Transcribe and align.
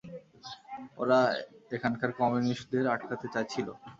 ওরা 0.97 1.19
এখানকার 1.71 2.09
কমিউনিস্টদের 2.19 2.85
আটকাতে 2.95 3.27
চাইছিল। 3.33 3.67